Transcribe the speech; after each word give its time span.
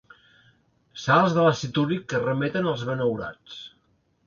Sals 1.01 1.35
de 1.35 1.43
l'àcid 1.49 1.77
úric 1.83 2.09
que 2.15 2.23
remeten 2.25 2.73
als 2.73 2.85
benaurats. 2.91 3.63